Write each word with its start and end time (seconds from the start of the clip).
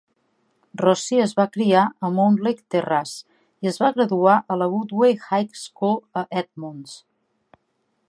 Rossi 0.81 1.19
es 1.25 1.35
va 1.39 1.45
criar 1.57 1.83
a 1.85 2.09
Mountlake 2.15 2.65
Terrace 2.77 3.37
i 3.67 3.71
es 3.75 3.79
va 3.85 3.93
graduar 4.01 4.41
a 4.55 4.61
la 4.63 4.71
Woodway 4.75 5.17
High 5.29 5.49
School 5.67 5.99
a 6.23 6.29
Edmonds. 6.45 7.01